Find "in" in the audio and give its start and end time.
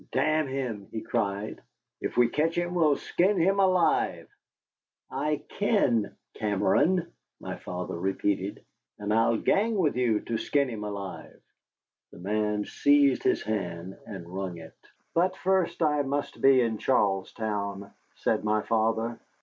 16.61-16.79